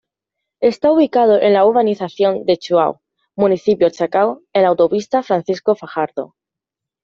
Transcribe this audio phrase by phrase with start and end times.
[0.61, 3.03] Está ubicado en la urbanización de Chuao,
[3.35, 6.33] Municipio Chacao, en la Autopista Francisco Fajardo.